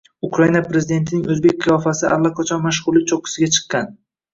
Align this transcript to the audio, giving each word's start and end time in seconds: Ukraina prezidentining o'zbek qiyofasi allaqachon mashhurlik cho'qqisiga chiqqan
Ukraina 0.27 0.61
prezidentining 0.71 1.29
o'zbek 1.35 1.61
qiyofasi 1.67 2.11
allaqachon 2.19 2.67
mashhurlik 2.67 3.11
cho'qqisiga 3.17 3.57
chiqqan 3.59 3.99